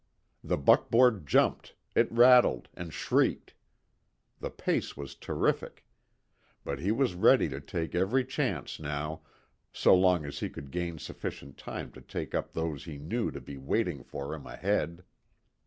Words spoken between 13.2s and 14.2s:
to be waiting